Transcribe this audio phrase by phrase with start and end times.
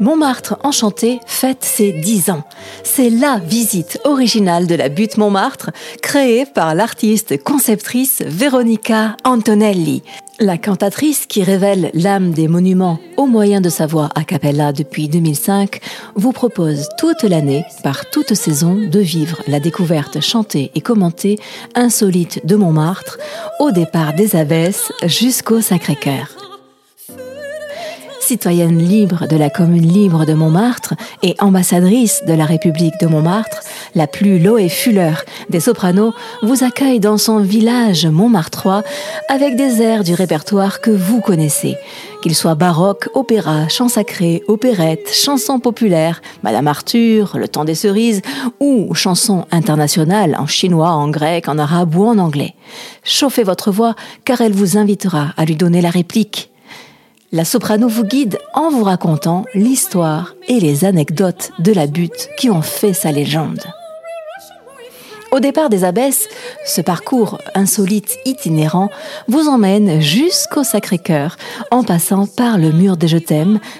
[0.00, 2.42] Montmartre Enchanté fête ses 10 ans.
[2.82, 5.70] C'est la visite originale de la butte Montmartre,
[6.02, 10.02] créée par l'artiste conceptrice Veronica Antonelli.
[10.40, 15.08] La cantatrice qui révèle l'âme des monuments au moyen de sa voix a cappella depuis
[15.08, 15.80] 2005
[16.16, 21.38] vous propose toute l'année, par toute saison, de vivre la découverte chantée et commentée
[21.76, 23.18] insolite de Montmartre,
[23.60, 26.43] au départ des Abbesses jusqu'au Sacré-Cœur
[28.24, 33.60] citoyenne libre de la commune libre de Montmartre et ambassadrice de la République de Montmartre,
[33.94, 35.12] la plus Loé Fuller
[35.50, 38.82] des sopranos vous accueille dans son village montmartrois
[39.28, 41.76] avec des airs du répertoire que vous connaissez.
[42.22, 48.22] Qu'ils soient baroque, opéra, chants sacrés, opérette, chansons populaires, Madame Arthur, Le temps des cerises
[48.58, 52.54] ou chansons internationales en chinois, en grec, en arabe ou en anglais.
[53.02, 56.53] Chauffez votre voix car elle vous invitera à lui donner la réplique
[57.34, 62.48] la soprano vous guide en vous racontant l'histoire et les anecdotes de la butte qui
[62.48, 63.60] ont fait sa légende.
[65.32, 66.28] Au départ des abbesses,
[66.64, 68.88] ce parcours insolite itinérant
[69.26, 71.36] vous emmène jusqu'au Sacré-Cœur,
[71.72, 73.18] en passant par le mur des Je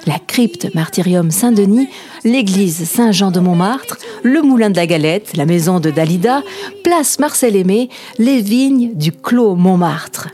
[0.05, 1.89] la crypte Martyrium Saint-Denis,
[2.25, 6.43] l'église Saint-Jean de Montmartre, le moulin de la Galette, la maison de Dalida,
[6.83, 10.31] place Marcel Aimé, les vignes du Clos Montmartre.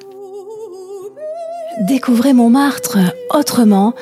[1.81, 2.98] Découvrez Montmartre
[3.33, 3.95] autrement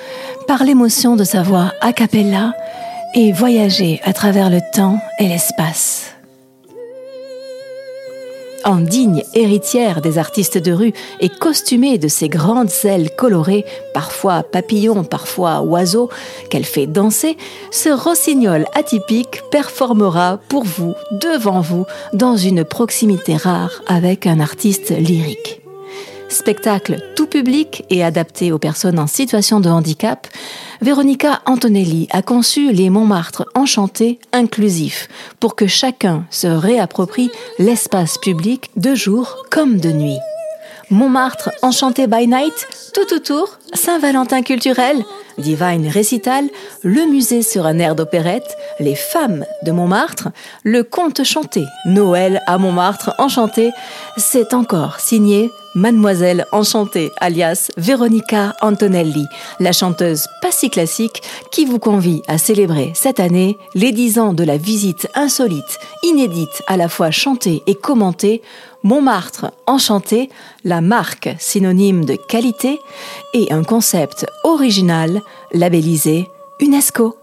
[0.48, 2.52] par l'émotion de sa voix a cappella
[3.14, 6.12] et voyagez à travers le temps et l'espace.
[8.64, 14.42] En digne héritière des artistes de rue et costumée de ces grandes ailes colorées, parfois
[14.42, 16.10] papillons, parfois oiseaux,
[16.50, 17.36] qu'elle fait danser,
[17.70, 24.90] ce rossignol atypique performera pour vous, devant vous, dans une proximité rare avec un artiste
[24.90, 25.62] lyrique.
[26.28, 30.26] Spectacle tout public et adapté aux personnes en situation de handicap,
[30.82, 35.08] Véronica Antonelli a conçu les Montmartre enchantés inclusifs
[35.40, 40.19] pour que chacun se réapproprie l'espace public de jour comme de nuit.
[40.91, 45.04] Montmartre enchanté by night, tout autour, Saint-Valentin culturel,
[45.36, 46.44] Divine Récital,
[46.82, 50.28] le musée sur un air d'opérette, les femmes de Montmartre,
[50.62, 53.70] le conte chanté, Noël à Montmartre enchanté,
[54.16, 59.26] c'est encore signé Mademoiselle Enchantée, alias Veronica Antonelli,
[59.60, 64.32] la chanteuse pas si classique qui vous convie à célébrer cette année les 10 ans
[64.32, 68.42] de la visite insolite, inédite, à la fois chantée et commentée,
[68.82, 70.30] Montmartre Enchanté,
[70.64, 72.80] la marque synonyme de qualité
[73.34, 75.20] et un concept original
[75.52, 76.28] labellisé
[76.60, 77.16] UNESCO.